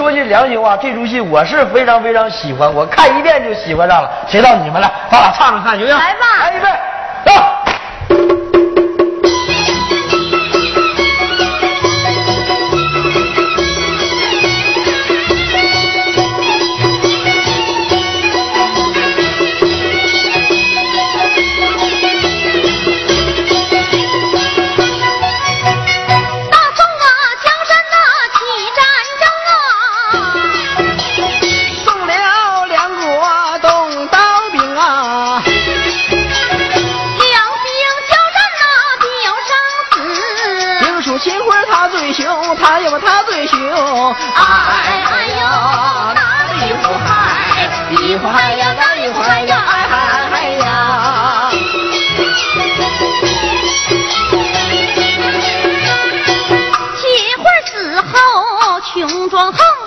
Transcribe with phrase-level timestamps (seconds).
[0.00, 4.10] 说句良心话，这出戏我是非常非常喜欢，我看一遍就喜欢上了。
[4.26, 4.90] 谁到你们了？
[5.10, 5.94] 咱俩唱唱看行不行？
[5.94, 6.68] 来吧来预备，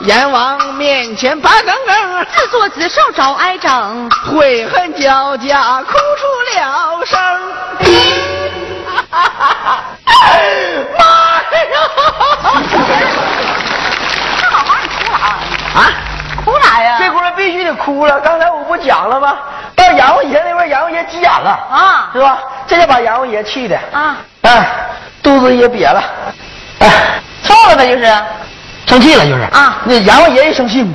[0.03, 4.09] 阎王面前拔梗梗，自作自受找挨整。
[4.25, 6.27] 悔恨交加，哭出
[6.59, 7.17] 了声。
[10.99, 11.05] 妈
[11.55, 11.79] 呀！
[11.95, 12.01] 好
[12.41, 12.67] 好，你
[14.89, 15.39] 哭了啊？
[15.75, 15.79] 啊，
[16.43, 16.97] 哭啥呀？
[16.99, 18.19] 这轱辘必须得哭了。
[18.19, 19.37] 刚才我不讲了吗？
[19.73, 22.39] 到阎王爷那边，阎王爷急眼了啊是吧？
[22.67, 24.67] 这就把阎王爷气的，啊，哎，
[25.21, 26.03] 肚子也瘪了，
[26.79, 28.13] 哎，臭了呗，就是。
[28.85, 30.85] 生气了就是啊那阎王爷一生气，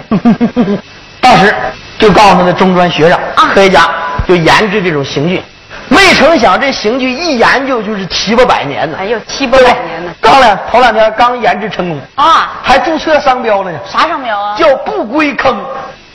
[1.20, 1.54] 当时
[1.98, 3.88] 就告诉他的中专学长、啊科学家，
[4.26, 5.42] 就研制这种刑具。
[5.90, 10.12] 未成想这刑具一研究就是七八百年呢，哎呦，七八百年呢。
[10.20, 14.54] 刚两头两天刚研制成功，啊，还注册商标了呢，啥商标啊？
[14.56, 15.56] 叫不归坑。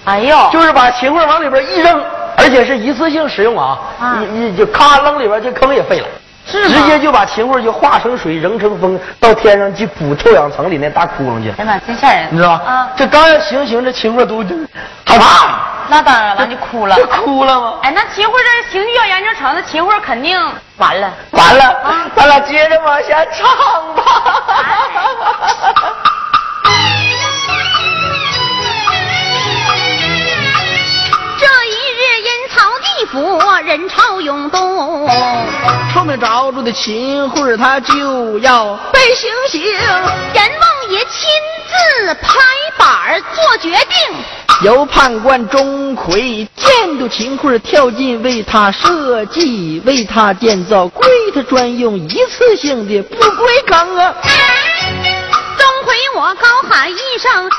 [0.06, 2.00] 哎呦，就是把秦桧往里边一扔，
[2.38, 6.08] 而且是一次性使用啊，啊一一就咔扔里边，这坑也废了。
[6.46, 12.28] 是直接就把秦桧就化成水，扔成风，到天上去补臭氧层里那大窟窿去，哎呀妈，真吓人！
[12.32, 12.62] 你知道吗？
[12.66, 14.44] 啊，这刚要行刑，这秦桧都
[15.06, 17.06] 害怕，那当然了，就哭了这。
[17.06, 17.74] 哭了吗？
[17.84, 20.38] 哎，那秦桧这刑具要研究成，那秦桧肯定
[20.78, 21.12] 完了。
[21.32, 24.04] 完了，啊咱俩接着往下唱吧。
[33.14, 35.08] 府，人潮涌动。
[35.94, 39.62] 臭名昭著的秦桧，他就要被行刑。
[39.62, 41.30] 阎王爷亲
[41.70, 42.40] 自拍
[42.76, 44.18] 板儿做决定，
[44.64, 54.12] 由判官钟馗监督秦桧跳进为他设计、为他建造归他专用、一次性的不归坑啊！
[55.56, 57.52] 钟馗我高喊一声，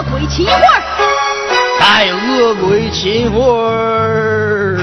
[0.00, 0.82] 恶鬼秦桧儿，
[1.78, 4.78] 带恶鬼秦桧儿。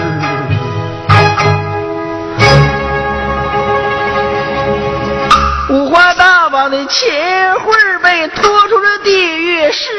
[5.70, 9.90] 五花大绑的秦桧儿被拖出了地狱十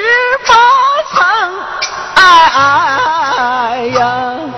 [0.47, 0.55] 八
[1.11, 1.27] 层，
[2.15, 2.23] 哎
[2.55, 4.58] 哎呀呀！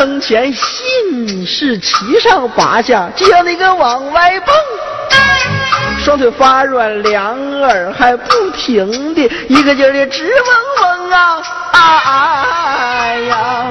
[0.00, 4.54] 生前，信是七上八下，就像那个往外蹦。
[6.02, 10.30] 双腿发软，两耳还不停的一个劲儿的直嗡
[10.80, 11.42] 嗡啊！
[11.74, 12.46] 啊
[13.02, 13.66] 哎呀！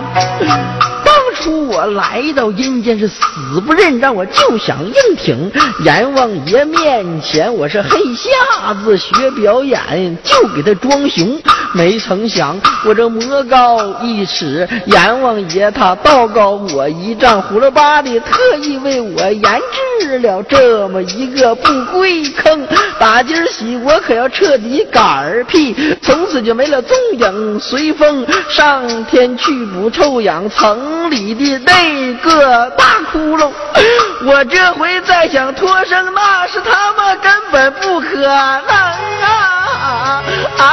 [1.50, 3.22] 我来到阴间是死
[3.66, 5.52] 不认，账我就想硬挺。
[5.84, 11.40] 阎王爷面前我是黑瞎子学表演，就给他装熊。
[11.74, 19.62] 没曾想我这魔高一尺，阎王爷他道高我一丈，胡了吧的特意为我研
[20.00, 22.68] 制了这么一个不归坑。
[22.98, 33.52] 打今儿起我可要彻底嗝屁，从此就没了踪影，随风上天去补臭氧层里的那个大窟窿。
[34.26, 40.22] 我这回再想脱身，那是他妈根本不可能啊！
[40.58, 40.64] 哎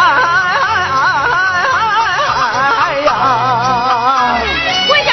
[3.07, 3.09] 呀！
[4.89, 5.11] 跪下！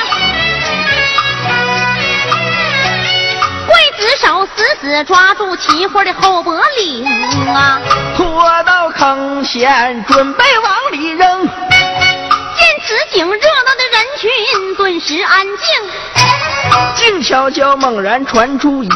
[3.67, 4.51] 刽子手死
[4.81, 7.06] 死抓住秦桧的后脖领
[7.53, 7.79] 啊！
[8.17, 11.47] 拖到坑前，准备往里扔。
[11.47, 13.93] 见此景，热闹的人
[14.23, 14.31] 群
[14.75, 15.57] 顿时安静。
[16.95, 18.87] 静悄悄，猛然传出一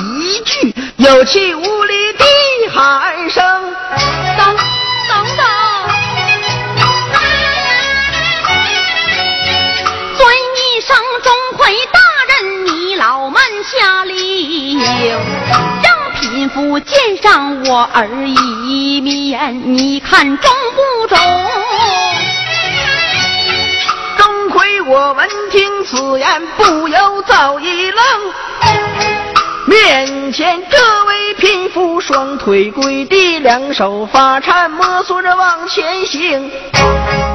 [0.46, 2.26] 句有气无力的
[2.74, 3.44] 喊声。
[4.38, 4.56] 等
[5.10, 5.46] 等等！
[10.18, 10.26] 尊
[10.56, 11.60] 一声钟馗
[11.92, 21.18] 大人，你老慢下令，让贫妇见上我儿一面，你看中不中？
[24.90, 28.02] 我闻听此言，不由早一愣。
[29.66, 36.50] 面前这位贫妇，双腿跪地，两手发颤，摸索着往前行。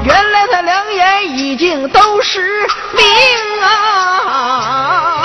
[0.02, 2.66] 原来他两眼已经都是
[2.96, 3.04] 明
[3.62, 5.22] 啊！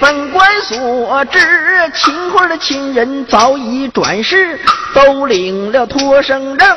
[0.00, 1.38] 本官所知，
[1.94, 4.58] 秦桧的亲人早已转世，
[4.94, 6.76] 都领了脱生证。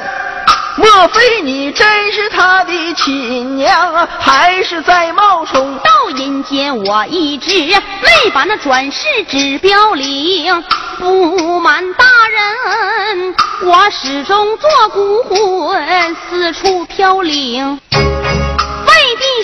[0.75, 4.08] 莫非你真是他的亲娘？
[4.20, 5.78] 还是在冒充？
[5.78, 10.64] 到阴间我一直没把那转世指标领。
[10.98, 17.80] 不瞒大人，我始终做孤魂，四处飘零。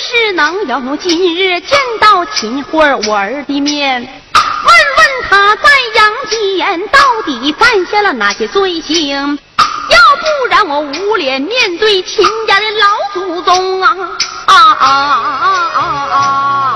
[0.09, 9.37] 未必是能有今日见到秦桧我儿的面，问问他在阳间到底犯下了哪些罪行？
[9.89, 13.95] 要不然我无脸面对秦家的老祖宗啊
[14.45, 16.68] 啊啊啊啊啊！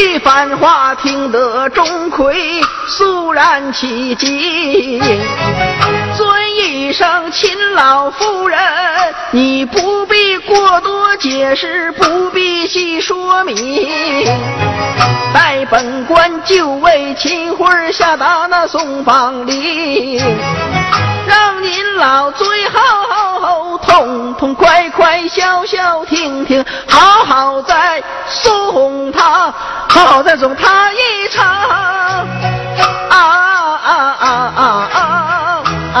[0.00, 2.32] 一番话听得钟馗
[2.86, 5.00] 肃然起敬，
[6.16, 8.60] 尊一声秦老夫人，
[9.32, 13.56] 你不必过多解释，不必细说明。
[15.34, 20.16] 待本官就为秦桧下达那送访令，
[21.26, 22.80] 让您老最后
[23.40, 29.52] 后痛痛快快、消消停停，好好再送他，
[29.88, 31.46] 好好再送他一场。
[31.46, 32.26] 啊
[33.10, 33.18] 啊
[33.80, 33.88] 啊
[34.18, 34.98] 啊啊
[35.94, 36.00] 啊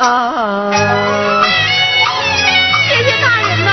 [0.00, 0.70] 啊！
[2.88, 3.68] 谢谢大人呐、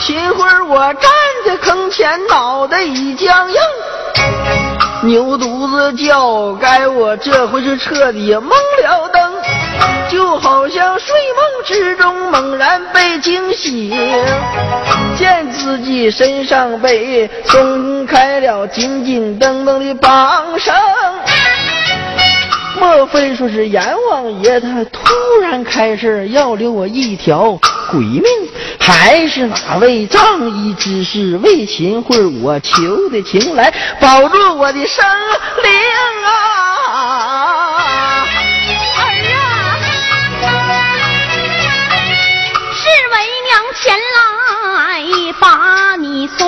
[0.00, 1.10] 秦桧，我站
[1.46, 3.61] 在坑前，脑袋已僵硬，
[5.04, 9.32] 牛犊子叫该我这回是彻底蒙了灯，
[10.08, 13.90] 就好像睡梦之中猛然被惊醒，
[15.16, 20.72] 见自己身上被松开了紧紧蹬蹬的绑绳。
[22.78, 25.00] 莫非说是阎王爷他突
[25.42, 27.58] 然开始要留我一条
[27.92, 28.24] 鬼命，
[28.80, 35.04] 还是哪位仗义之士为秦桧我求的情来，保住我的生
[35.62, 35.70] 灵
[36.24, 36.28] 啊！
[38.96, 39.04] 儿
[39.36, 39.76] 啊，
[42.72, 43.14] 是为
[43.46, 43.94] 娘前
[44.64, 45.04] 来
[45.38, 46.40] 把你送，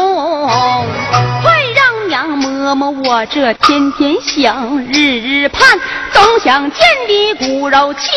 [1.43, 5.79] 快让娘摸摸我这天天想、日日盼，
[6.11, 8.11] 总想见的骨肉亲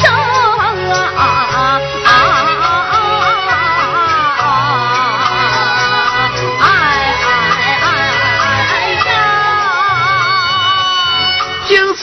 [0.00, 2.49] 生啊啊啊啊。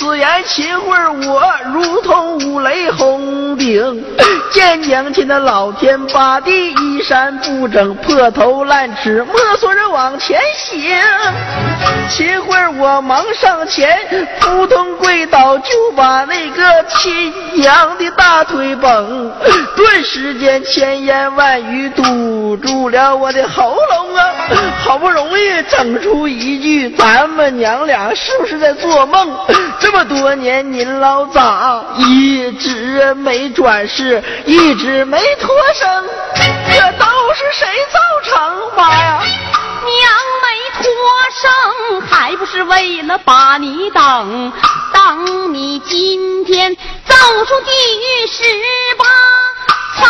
[0.07, 4.05] 此言，秦桧我如同五雷轰顶，
[4.51, 10.81] 见娘亲的老天把地衣衫不整，破头烂齿，摸索着往前行。
[12.07, 13.97] 秦桧我忙上前，
[14.39, 19.29] 扑通跪倒，就把那个亲娘的大腿绷，
[19.75, 24.23] 顿时间千言万语堵住了我的喉咙啊！
[24.79, 29.37] 好不容易整出一句，咱们娘俩是不是在做梦？
[29.79, 36.05] 这么这么多年，您老咋一直没转世，一直没脱生？
[36.35, 37.97] 这都是谁造
[38.29, 38.77] 成？
[38.77, 39.19] 妈呀！
[39.23, 40.07] 娘
[40.43, 40.47] 没
[40.83, 40.85] 脱
[41.33, 41.49] 生，
[42.01, 44.53] 还不是为了把你等？
[44.93, 47.15] 当你今天走
[47.47, 48.43] 出地狱十
[48.99, 49.05] 八
[49.95, 50.07] 层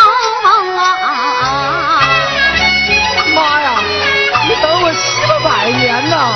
[0.77, 2.03] 啊！
[3.33, 3.79] 妈呀！
[4.49, 6.33] 你等我七八百年呐！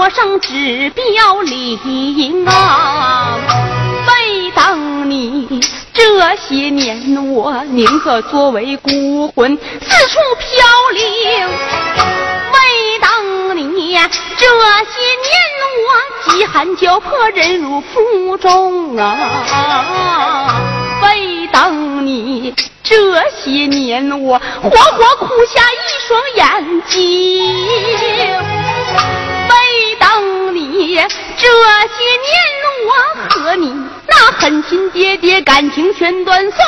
[0.00, 3.36] 我上指标领啊，
[4.08, 5.60] 为等你。
[5.92, 6.98] 这些年，
[7.34, 11.02] 我宁可作为孤魂四处飘零。
[12.50, 13.92] 为等你，
[14.38, 14.46] 这
[14.86, 15.28] 些年
[15.84, 15.88] 我
[16.32, 20.58] 饥寒交迫，忍辱负重啊！
[21.02, 28.69] 为等你，这些年我活活哭瞎一双眼睛。
[30.90, 30.98] 每当你
[31.36, 31.46] 这
[31.86, 32.34] 些年
[32.84, 32.90] 我
[33.30, 33.72] 和你
[34.08, 36.58] 那狠心爹爹感情全断送，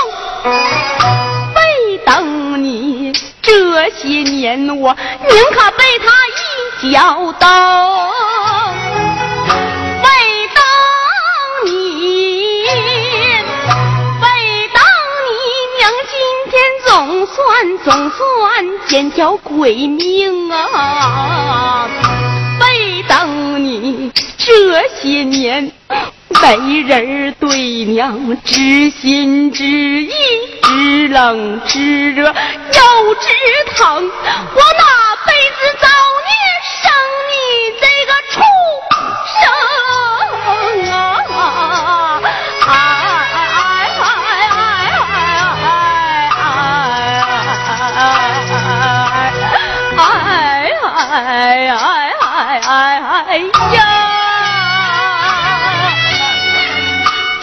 [0.44, 3.12] 为等你
[3.42, 4.96] 这些年我
[5.28, 7.48] 宁可被他一脚蹬。
[10.04, 10.06] 为
[10.54, 10.62] 等
[11.64, 12.64] 你，
[14.20, 14.28] 为
[14.72, 14.80] 等
[15.26, 15.34] 你，
[15.78, 16.14] 娘今
[16.48, 16.54] 天
[16.86, 16.92] 总。
[17.34, 18.20] 算总算
[18.86, 21.88] 捡条鬼命啊！
[22.60, 23.31] 为等
[23.78, 25.72] 你这些年
[26.40, 30.12] 没人对娘知心知意，
[30.62, 33.28] 知冷知热又知
[33.76, 35.88] 疼，我哪辈子造
[36.28, 36.30] 孽
[36.82, 36.92] 生
[37.30, 37.32] 你
[37.80, 38.34] 这个畜
[39.40, 39.40] 生
[41.38, 42.20] 啊！
[42.68, 44.90] 哎哎哎哎哎
[49.96, 50.04] 哎
[50.82, 52.91] 哎哎哎
[53.32, 53.80] 哎呀！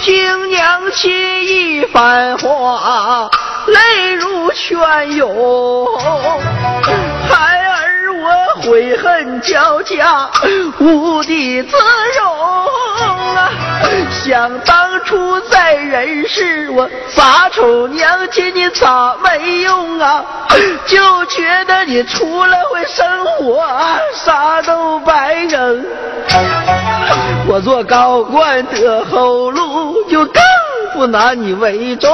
[0.03, 1.09] 听娘亲
[1.47, 3.27] 一番话，
[3.65, 5.87] 泪如泉涌。
[7.27, 7.88] 孩儿
[8.63, 10.29] 悔恨交加，
[10.79, 11.77] 无地自
[12.19, 13.49] 容啊！
[14.11, 20.23] 想当初在人世，我撒丑娘亲你咋没用啊？
[20.85, 23.63] 就觉得你除了会生活，
[24.13, 25.85] 啥都白扔。
[27.47, 30.41] 我做高官得后路，就更
[30.93, 32.11] 不拿你为重。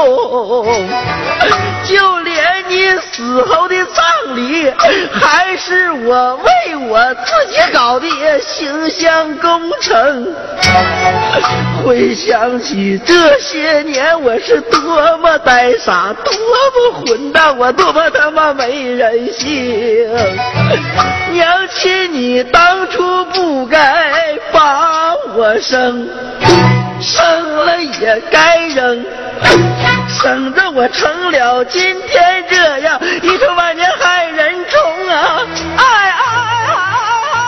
[1.84, 4.72] 就连你死后的葬礼，
[5.14, 8.08] 还是我为我自己搞的
[8.42, 10.34] 形象工程。
[11.84, 20.10] 回想起这些年，我是多么呆傻，多么混蛋，我多么他妈没人性！
[21.32, 24.12] 娘亲，你当初不该
[24.52, 26.10] 把我生，
[27.06, 29.06] 生了也该扔，
[30.10, 35.40] 省得我成了今天这样一出万年害人虫啊！
[35.78, 36.24] 哎哎
[37.34, 37.46] 哎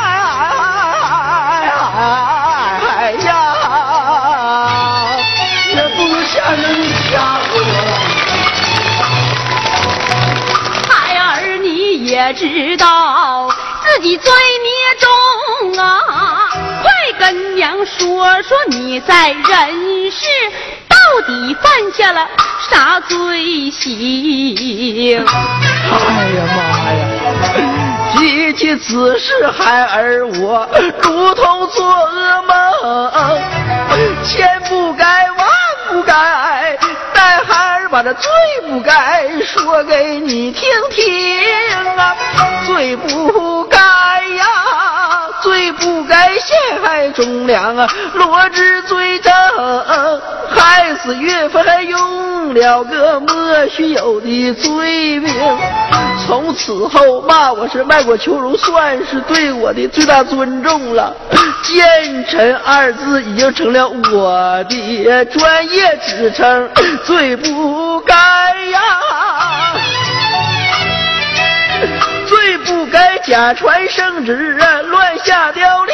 [1.97, 2.01] 哎
[2.99, 3.25] 哎呀！
[5.73, 6.63] 这不下能
[7.09, 7.09] 吓
[7.49, 7.53] 我。
[10.87, 13.49] 孩儿，你也知道
[13.83, 14.31] 自己罪
[14.63, 14.66] 孽
[17.57, 20.27] 娘说说你在人世
[20.87, 20.95] 到
[21.25, 22.27] 底犯下了
[22.69, 25.25] 啥罪行？
[25.25, 25.25] 哎
[26.37, 26.57] 呀妈
[26.93, 27.01] 呀！
[28.13, 30.69] 提起此事，孩儿我
[31.01, 33.41] 如同做噩梦，
[34.23, 35.47] 千不该万
[35.89, 36.77] 不该，
[37.11, 38.29] 但孩儿把这最
[38.67, 41.35] 不该说给你听听
[41.97, 42.15] 啊，
[42.67, 44.45] 最不该呀，
[45.41, 49.31] 最不该陷害忠良啊，罗织罪证，
[50.49, 55.33] 害死岳飞还用了个莫须有的罪名，
[56.25, 61.15] 从此后骂我是卖国求荣，算是对我的最大尊重了。
[61.63, 66.69] 奸臣二字已经成了我的专业职称，
[67.05, 68.15] 最不该
[68.71, 68.79] 呀，
[73.27, 75.93] 假传圣旨啊，乱下调令。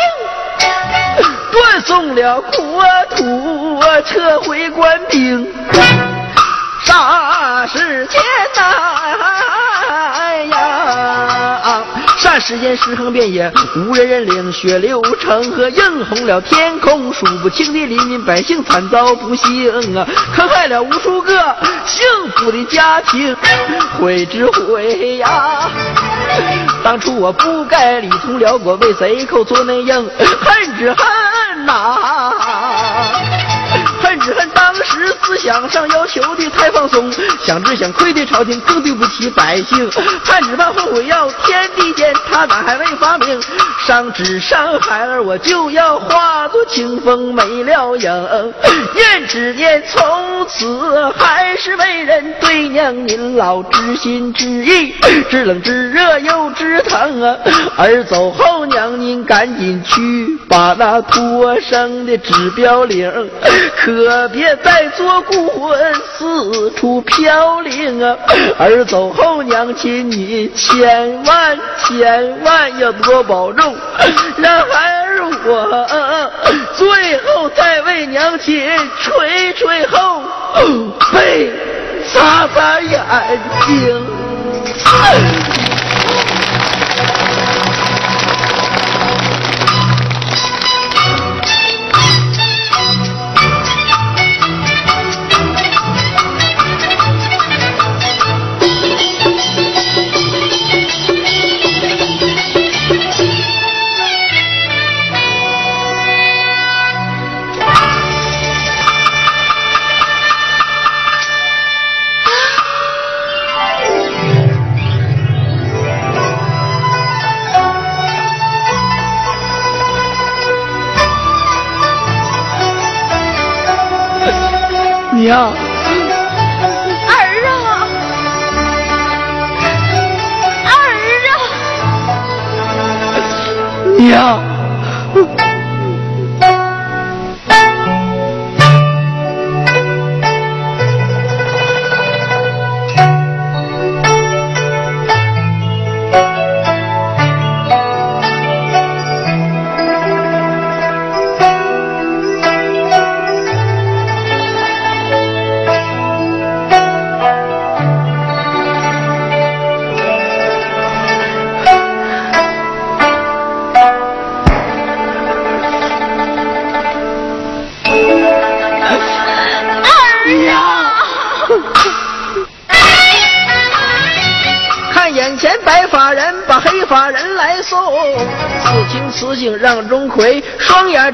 [1.52, 2.86] 断送了国
[3.16, 5.52] 土，撤回官兵，
[6.86, 8.22] 霎时间
[8.56, 8.62] 呐
[9.90, 10.13] 啊！
[12.34, 20.04] 霎时间尸横遍野，无人认领，血流成河，映红了天空，数不清的黎民百姓惨遭不幸啊！
[20.36, 22.04] 坑害了无数个幸
[22.36, 23.36] 福的家庭，
[24.00, 25.70] 悔之悔呀！
[26.84, 32.32] 当初我不该理从辽国为贼寇做内应，恨之恨呐！
[35.44, 37.12] 想上要求的太放松，
[37.46, 39.90] 想只想愧对朝廷，更对不起百姓。
[40.24, 43.38] 盼只盼后悔药天地间，他咋还未发明？
[43.86, 48.54] 伤只伤孩儿，我就要化作清风没了影。
[48.96, 54.94] 念只念从此还是为人对娘您老知心知意，
[55.30, 57.36] 知冷知热又知疼啊！
[57.76, 63.12] 儿走后，娘您赶紧去把那托生的指标领，
[63.78, 68.16] 可别再做孤魂四处飘零啊！
[68.60, 73.76] 儿走后，娘亲你千万千万要多保重，
[74.38, 75.90] 让孩儿我
[76.76, 78.64] 最后再为娘亲
[79.02, 80.22] 捶捶后
[81.12, 81.52] 背。
[82.14, 83.02] 擦擦眼
[83.66, 84.06] 睛。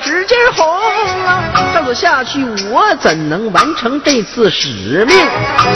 [0.09, 0.65] 双眼直接红
[1.25, 1.43] 啊！
[1.73, 5.15] 照着下去，我怎能完成这次使命？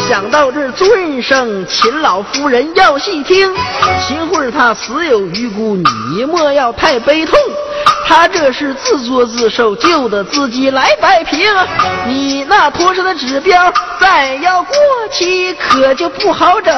[0.09, 3.53] 想到这尊声，秦老夫人要细听。
[4.01, 5.77] 秦桧他死有余辜，
[6.15, 7.37] 你莫要太悲痛。
[8.05, 11.39] 他这是自作自受，就得自己来摆平。
[12.05, 14.75] 你那托上的指标再要过
[15.11, 16.73] 期，可就不好整。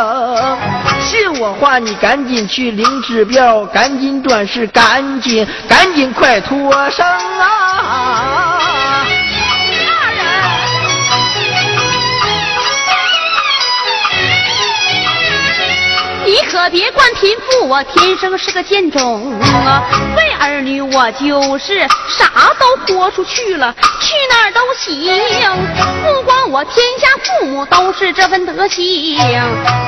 [1.54, 8.45] 话，你赶紧去领指标，赶紧转世，赶紧赶紧快脱生啊！
[16.56, 19.84] 可别惯贫富，我天生是个贱种啊！
[20.16, 25.14] 为儿女，我就是啥都豁出去了，去哪儿都行。
[26.02, 29.20] 不光我，天下父母都是这份德行。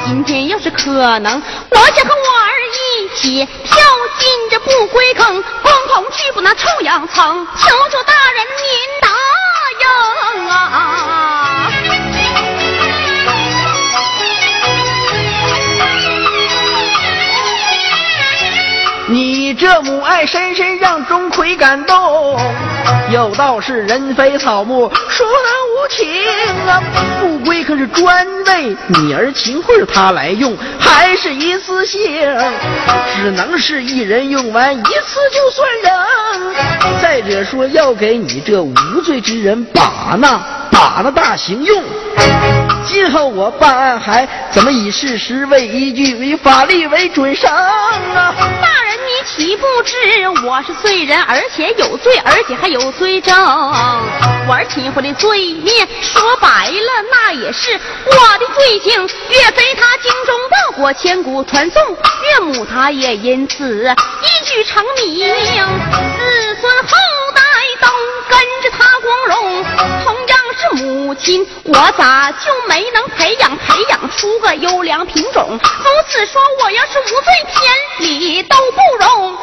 [0.05, 3.77] 今天要是可能，我想和我儿一起跳
[4.19, 7.47] 进这不归坑，共同去捕那臭氧层。
[7.61, 8.67] 求求大人您
[8.99, 9.07] 答
[10.35, 11.16] 应啊！
[19.47, 22.37] 你这母爱深深让钟馗感动，
[23.13, 25.31] 有道是人非草木，孰能
[25.71, 26.05] 无情
[26.67, 26.83] 啊？
[27.21, 32.27] 不归可是专为你儿秦桧他来用，还是一次性，
[33.15, 37.01] 只能是一人用完一次就算扔。
[37.01, 40.37] 再者说要给你这无罪之人把那
[40.69, 41.81] 把那大刑用，
[42.83, 48.35] 今后我办案还怎么以事实为依据，以法律为准绳啊？
[48.61, 48.86] 大人。
[49.27, 49.95] 岂不知
[50.45, 53.35] 我是罪人，而且有罪，而且还有罪证。
[54.47, 59.07] 玩秦桧的罪孽，说白了那也是我的罪行。
[59.29, 61.83] 岳飞他精忠报国，千古传颂；
[62.23, 66.89] 岳母她也因此一举成名，子孙后
[67.35, 67.41] 代
[67.81, 67.87] 都
[68.29, 69.65] 跟着他光荣。
[70.05, 70.15] 同
[70.57, 75.47] 是母亲，我咋就没能培养培养出个优良品种？
[75.51, 75.59] 如
[76.07, 78.77] 此说，我要是无罪，天理都不。
[78.99, 79.37] 容。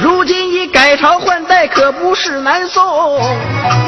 [0.00, 3.20] 如今已改朝换代，可不是南宋。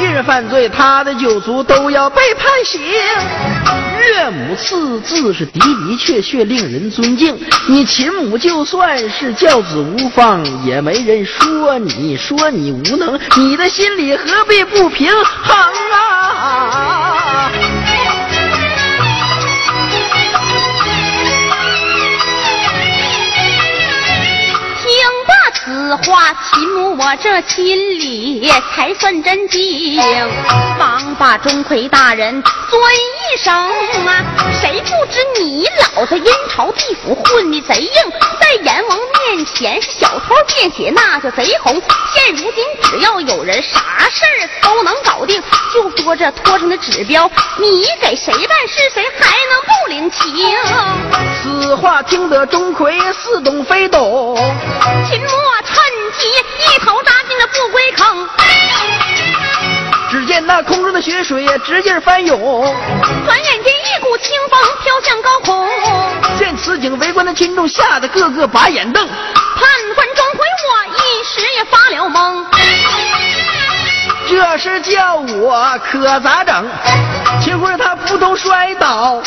[0.01, 2.81] 一人犯罪，他的九族都要被判刑。
[3.99, 7.37] 岳母赐字是的的确确令人尊敬。
[7.67, 13.19] 你秦母就算是教子无方，也没人说你说你无能。
[13.37, 16.06] 你的心里何必不平衡啊？
[25.87, 27.65] 此话，秦母我这心
[27.97, 29.95] 里才算真经。
[30.77, 33.53] 忙把钟馗大人尊一声
[34.05, 34.21] 啊！
[34.59, 37.91] 谁不知你老子阴曹地府混的贼硬，
[38.41, 41.81] 在阎王面前是小偷见血那叫贼红。
[42.13, 45.41] 现如今只要有人啥事儿都能搞定，
[45.73, 50.35] 就说这托上的指标，你给谁办事谁还能不领情？
[51.41, 54.35] 此话听得钟馗似懂非懂，
[55.09, 55.29] 秦末
[55.77, 55.85] 趁
[56.17, 56.27] 机
[56.73, 58.27] 一头扎进了不归坑。
[60.09, 62.39] 只见那空中的雪水直劲翻涌，
[63.25, 65.69] 转眼间一股清风飘向高空。
[66.39, 69.07] 见此景，围观的群众吓得个个把眼瞪。
[69.07, 72.45] 判官钟馗，我一时也发了懵。
[74.29, 76.67] 这事叫我可咋整？
[77.41, 79.21] 秦桧他扑通摔倒，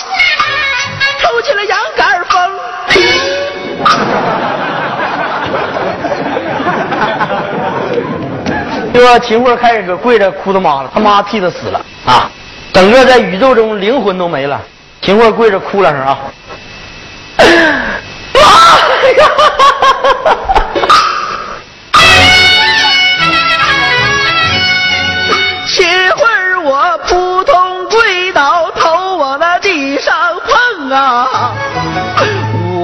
[1.20, 2.50] 抽起了羊杆风。
[9.00, 12.30] 说秦桧开始跪着哭他妈了，他妈替他死了啊！
[12.72, 14.60] 整个在宇宙中灵魂都没了。
[15.02, 16.18] 秦桧跪着哭两声啊！
[17.38, 18.40] 妈
[19.18, 19.24] 呀！
[25.66, 26.24] 秦桧
[26.64, 30.14] 我扑通跪倒，头往那地上
[30.46, 31.54] 碰啊！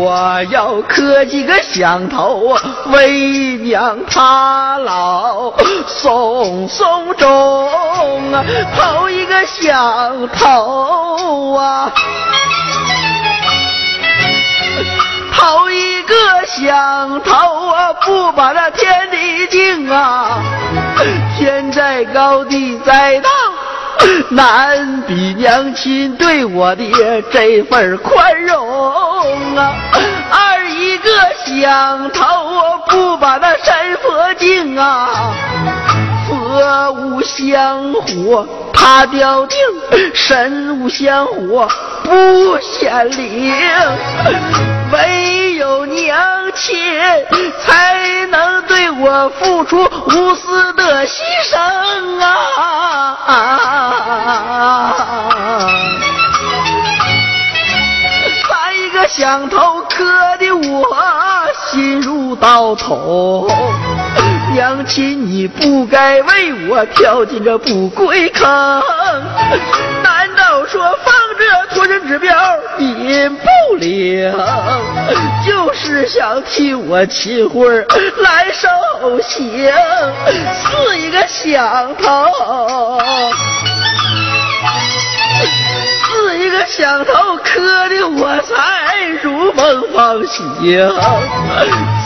[0.07, 2.57] 我要磕几个响头，
[2.93, 5.53] 为娘她老
[5.89, 8.45] 送送终啊！
[8.77, 11.93] 头一个响头啊！
[15.35, 16.15] 头一个
[16.47, 17.33] 响头
[17.69, 20.41] 啊，不把那天地敬啊，
[21.37, 23.29] 天在高地在大，
[24.31, 26.85] 难比娘亲对我的
[27.33, 29.16] 这份宽容
[29.57, 29.75] 啊。
[30.31, 31.11] 二一个
[31.45, 35.33] 响头啊，不把那山佛敬啊，
[36.29, 39.59] 佛无香火他掉定，
[40.15, 41.69] 神无香火
[42.05, 43.55] 不显灵。
[44.93, 46.17] 唯有娘
[46.55, 46.77] 亲
[47.65, 51.19] 才能对我付出无私的牺
[51.51, 51.59] 牲
[52.23, 53.17] 啊！
[59.17, 60.05] 想头磕
[60.37, 60.95] 的我
[61.55, 63.49] 心如刀捅，
[64.53, 68.47] 娘亲你不该为我跳进这不归坑，
[70.03, 72.31] 难道说放这脱身指标
[72.77, 74.83] 引不了？
[75.47, 77.87] 就是想替我秦桧
[78.19, 78.69] 来受
[79.23, 79.73] 刑，
[80.53, 83.01] 四一个响头。
[86.57, 87.13] 个响头
[87.45, 90.43] 磕的我才如梦方醒。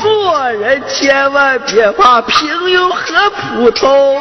[0.02, 4.20] 做人千万别怕平庸和普通，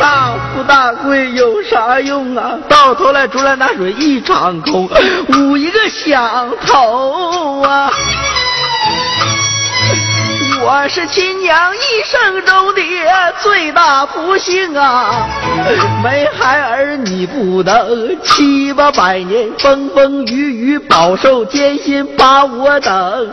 [0.00, 2.52] 大富大贵有啥用啊？
[2.68, 4.88] 到头来竹篮打水一场空。
[5.36, 7.90] 捂一个响头啊！
[10.66, 12.80] 我是亲娘一生中的
[13.42, 15.28] 最大不幸啊！
[16.02, 23.30] 没孩儿你不能七八百年风风雨雨饱受艰辛把我等，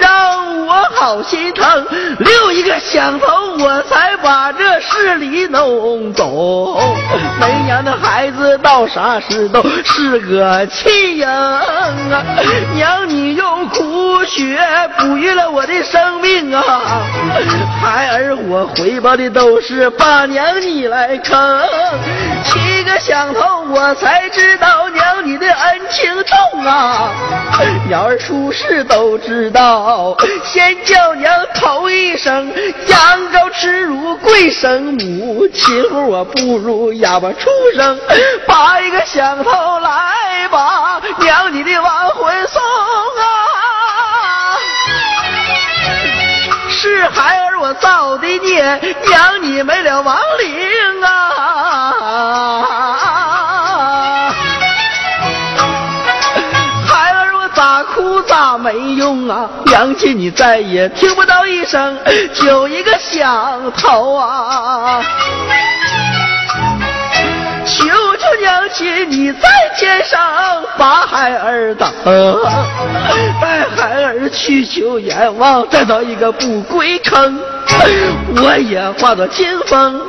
[0.00, 1.86] 让我好心疼。
[2.18, 3.26] 六一个响头
[3.60, 6.76] 我才把这事理弄懂。
[7.40, 11.62] 没娘的孩子到啥时都是个弃婴啊！
[12.74, 14.58] 娘你用苦血
[14.98, 16.71] 哺育了我的生命啊！
[17.82, 21.62] 孩儿我回报的都是把娘你来坑，
[22.44, 27.10] 七个响头我才知道娘你的恩情重啊！
[27.88, 32.52] 鸟儿出世都知道，先叫娘头一声，
[32.86, 32.98] 羊
[33.32, 37.98] 羔耻辱贵生母，秦桧我不如哑巴出生，
[38.46, 42.62] 拔一个响头来把娘你的亡魂送
[47.02, 48.62] 是孩儿我造的孽，
[49.10, 51.92] 养你没了亡灵啊！
[56.86, 59.50] 孩儿我咋哭咋没用啊！
[59.66, 61.98] 娘亲你再也听不到一声，
[62.34, 65.02] 就一个响头啊！
[68.42, 70.20] 娘亲，你在天上
[70.76, 71.88] 把孩儿等，
[73.40, 77.38] 带孩儿去求阎王，再造一个不归坑。
[78.36, 80.00] 我也化作清风，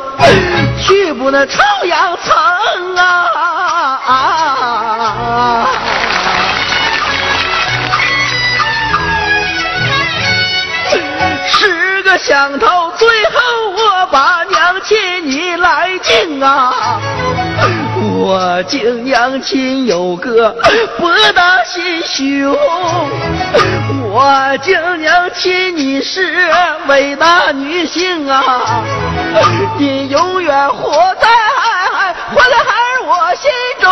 [0.81, 3.99] 去不那朝阳城啊！
[11.45, 13.33] 十个响头，最后
[13.75, 14.97] 我把娘亲
[15.29, 16.99] 你来敬啊！
[18.25, 20.55] 我敬娘亲有个
[20.97, 22.57] 博大心胸，
[24.13, 26.49] 我敬娘亲你是
[26.87, 28.81] 伟大女性啊！
[29.77, 31.27] 你永远活在
[32.33, 33.91] 活在孩儿我心中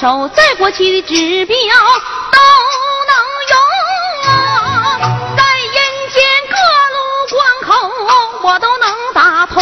[0.00, 1.56] 手，在过去的指标
[2.30, 2.38] 都
[3.08, 3.16] 能
[3.50, 3.58] 用
[4.30, 4.96] 啊，
[5.36, 5.74] 在人
[6.12, 6.54] 间各
[6.94, 6.98] 路
[7.34, 7.68] 关口
[8.44, 9.58] 我都能打通。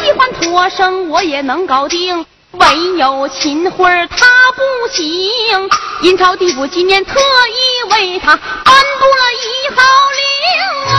[0.00, 5.68] 喜欢托生我也能搞定，唯有秦桧他不行。
[6.00, 9.82] 阴曹地府今年特意为他颁布了一号
[10.16, 10.96] 令啊，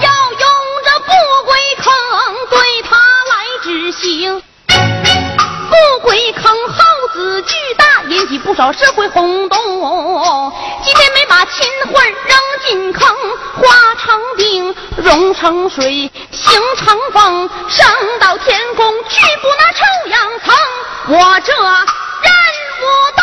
[0.00, 0.40] 要用
[0.84, 1.10] 这不
[1.44, 1.92] 归坑
[2.50, 4.40] 对他来执行。
[6.42, 9.58] 成耗子巨大，引起不少社会轰动。
[10.82, 13.08] 今天没把秦桧扔进坑，
[13.54, 17.86] 化成冰，融成水，形成风，升
[18.18, 20.52] 到天宫去补那臭氧层。
[21.08, 21.62] 我这任
[22.80, 22.84] 务
[23.16, 23.22] 都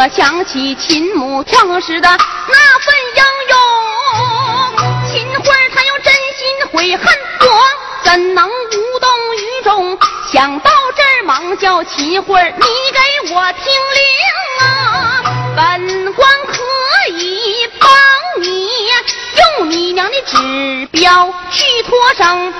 [0.00, 0.08] 我！
[0.08, 3.58] 想起秦母创世的那份英勇，
[5.12, 7.06] 秦桧他要真心悔恨，
[7.40, 7.46] 我
[8.02, 9.98] 怎能无动于衷？
[10.32, 14.02] 想到这儿，忙叫秦桧，你给我听令
[14.60, 15.22] 啊！
[15.54, 16.54] 本官可
[17.12, 17.90] 以帮
[18.40, 18.70] 你
[19.58, 22.54] 用你娘的指标去脱生。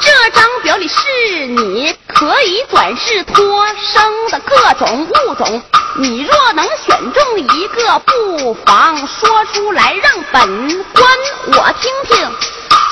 [0.00, 5.62] 这张表里是你可以转世托生的各种物种，
[5.96, 11.06] 你若能选中一个，不妨说出来，让本官
[11.48, 12.30] 我听听。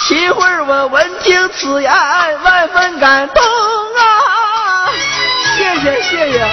[0.06, 1.92] 秦桧，我闻听此言，
[2.42, 4.90] 万分感动啊！
[5.56, 6.46] 谢谢谢谢，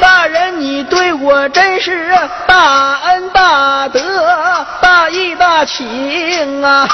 [0.00, 2.14] 大人你对我真是
[2.46, 6.88] 大恩大德、大义大情啊！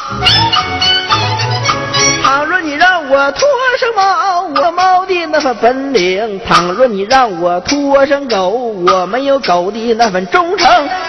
[2.23, 3.47] 倘若你让我脱
[3.79, 10.69] 生猫，我猫的那份本领；倘若你让我脱生狗，我没有狗的那份忠诚；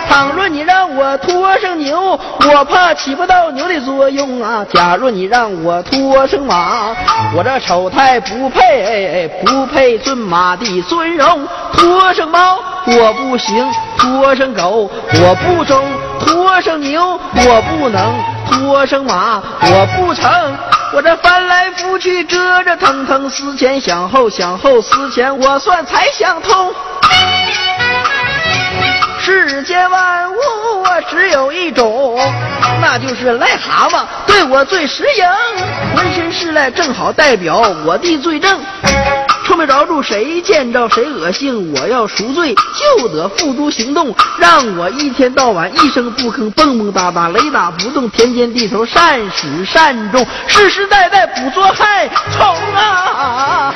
[0.10, 2.20] 倘若你让我脱生牛，
[2.52, 4.66] 我怕起不到牛的作用啊！
[4.72, 6.96] 假如你让我脱生马，
[7.36, 11.40] 我这丑态不配，不配尊马的尊荣；
[11.74, 15.82] 脱生猫我不行，脱生狗我不中，
[16.20, 18.14] 脱生牛我不能，
[18.50, 20.26] 脱生马我不成。
[20.96, 26.74] 我这翻来覆去，折折腾腾，思前想后，想后思前，我算才想通。
[29.20, 30.38] 世间万物
[30.82, 32.18] 我只有一种，
[32.80, 35.28] 那就是癞蛤蟆，对我最适应，
[35.98, 38.58] 浑身是癞，正好代表我的罪证。
[39.56, 42.54] 没着住谁见着谁恶心，我要赎罪
[43.00, 53.74] 就得付诸行动，让我一天到晚一声不吭，蹦蹦哒哒，雷打不动，田间地头善始善终，世世代代捕捉害虫啊！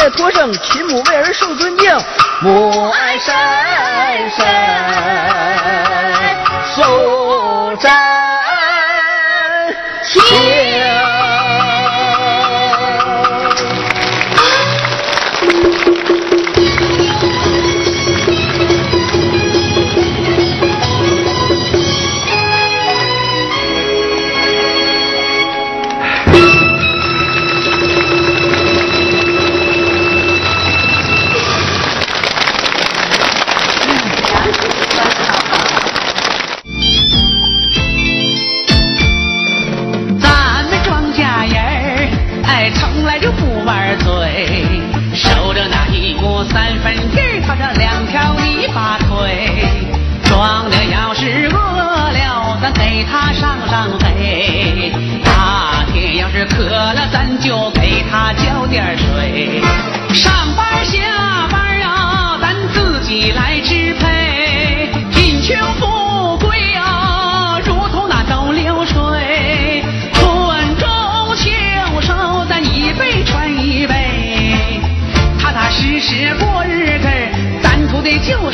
[0.00, 1.94] 了赎罪再脱生，秦母为儿受尊敬，
[2.40, 3.34] 母爱深
[4.30, 4.46] 深
[6.74, 7.90] 受真
[10.04, 10.59] 情。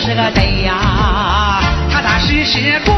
[0.07, 2.95] 这个得呀，踏踏实实过